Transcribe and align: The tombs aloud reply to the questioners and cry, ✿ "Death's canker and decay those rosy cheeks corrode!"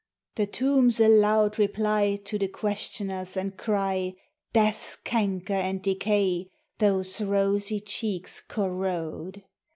The 0.33 0.47
tombs 0.47 0.99
aloud 0.99 1.59
reply 1.59 2.15
to 2.25 2.39
the 2.39 2.47
questioners 2.47 3.37
and 3.37 3.55
cry, 3.55 4.15
✿ 4.15 4.15
"Death's 4.51 4.95
canker 4.95 5.53
and 5.53 5.79
decay 5.79 6.49
those 6.79 7.21
rosy 7.21 7.79
cheeks 7.79 8.41
corrode!" 8.41 9.43